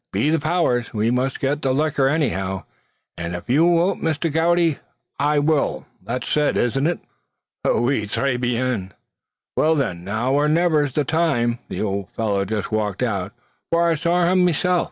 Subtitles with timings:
[0.11, 0.95] "Be the powers!
[0.95, 2.63] we must get the licker anyhow;
[3.19, 4.79] av you won't, Misther Gowdey,
[5.19, 7.01] I will; that's said, isn't it?"
[7.67, 8.07] "Oui!
[8.07, 8.93] Tres bien!"
[9.55, 11.59] "Well, thin, now or niver's the time.
[11.69, 13.31] The ould fellow's just walked out,
[13.71, 14.79] for I saw him meself.